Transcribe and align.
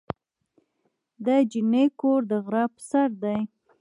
د 1.25 1.27
جینۍ 1.51 1.85
کور 1.99 2.21
د 2.31 2.33
غره 2.45 2.63
په 2.73 2.81
سر 2.89 3.09
دی. 3.23 3.39